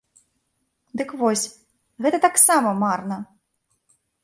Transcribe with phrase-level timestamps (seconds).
[1.01, 1.43] Дык вось,
[2.07, 3.21] гэта таксама марна!